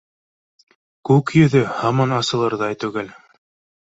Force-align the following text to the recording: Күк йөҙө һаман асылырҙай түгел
Күк 1.09 1.33
йөҙө 1.41 1.61
һаман 1.79 2.15
асылырҙай 2.21 2.79
түгел 2.85 3.13